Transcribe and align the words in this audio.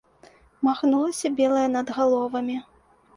Махнулася 0.67 1.31
белае 1.39 1.65
над 1.75 1.87
галовамі. 1.99 2.57